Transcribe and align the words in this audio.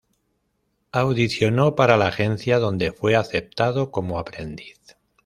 Audicionó 0.93 1.75
para 1.75 1.95
la 1.95 2.07
agencia 2.07 2.57
donde 2.57 2.91
fue 2.91 3.15
aceptado 3.15 3.91
como 3.91 4.17
aprendiz. 4.17 4.97